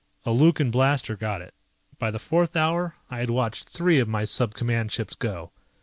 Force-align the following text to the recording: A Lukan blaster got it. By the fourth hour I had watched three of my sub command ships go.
A 0.25 0.31
Lukan 0.31 0.71
blaster 0.71 1.15
got 1.15 1.43
it. 1.43 1.53
By 1.99 2.09
the 2.09 2.17
fourth 2.17 2.55
hour 2.55 2.95
I 3.11 3.19
had 3.19 3.29
watched 3.29 3.69
three 3.69 3.99
of 3.99 4.07
my 4.09 4.25
sub 4.25 4.55
command 4.55 4.91
ships 4.91 5.13
go. 5.13 5.51